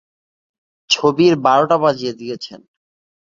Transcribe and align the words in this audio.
ছবির 0.89 1.33
বারোটা 1.35 1.77
বাজিয়ে 1.77 2.13
দিয়েছেন। 2.13 2.59